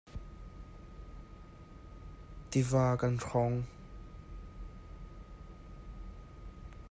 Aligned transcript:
Tiva 2.49 2.85
kan 3.01 3.15
hrawng. 3.23 3.59